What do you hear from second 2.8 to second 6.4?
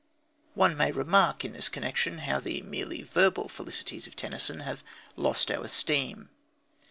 verbal felicities of Tennyson have lost our esteem.